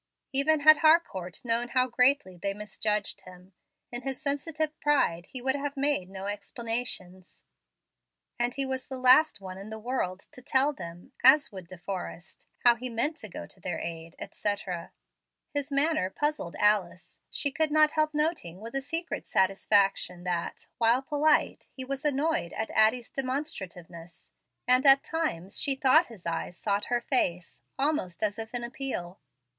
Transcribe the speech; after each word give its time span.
Even 0.33 0.61
had 0.61 0.77
Harcourt 0.77 1.45
known 1.45 1.67
how 1.69 1.85
greatly 1.85 2.35
they 2.35 2.55
misjudged 2.55 3.21
him, 3.21 3.53
in 3.91 4.01
his 4.01 4.19
sensitive 4.19 4.75
pride 4.79 5.27
he 5.27 5.43
would 5.43 5.53
have 5.53 5.77
made 5.77 6.09
no 6.09 6.25
explanations; 6.25 7.43
and 8.39 8.55
he 8.55 8.65
was 8.65 8.87
the 8.87 8.97
last 8.97 9.41
one 9.41 9.59
in 9.59 9.69
the 9.69 9.77
world 9.77 10.21
to 10.31 10.41
tell 10.41 10.73
them, 10.73 11.11
as 11.23 11.51
would 11.51 11.67
De 11.67 11.77
Forrest, 11.77 12.47
how 12.63 12.73
he 12.73 12.89
meant 12.89 13.15
to 13.17 13.29
go 13.29 13.45
to 13.45 13.59
their 13.59 13.77
aid, 13.79 14.15
etc. 14.17 14.91
His 15.53 15.71
manner 15.71 16.09
puzzled 16.09 16.55
Alice. 16.55 17.19
She 17.29 17.51
could 17.51 17.69
not 17.69 17.91
help 17.91 18.15
noting 18.15 18.59
with 18.59 18.73
a 18.73 18.81
secret 18.81 19.27
satisfaction 19.27 20.23
that, 20.23 20.65
while 20.79 21.03
polite, 21.03 21.67
he 21.73 21.85
was 21.85 22.03
annoyed 22.03 22.53
at 22.53 22.71
Addie's 22.71 23.11
demonstrativeness; 23.11 24.31
and 24.67 24.83
at 24.83 25.03
times 25.03 25.59
she 25.61 25.75
thought 25.75 26.07
his 26.07 26.25
eyes 26.25 26.57
sought 26.57 26.85
her 26.85 27.01
face 27.01 27.61
almost 27.77 28.23
as 28.23 28.39
if 28.39 28.55
in 28.55 28.63
appeal. 28.63 29.19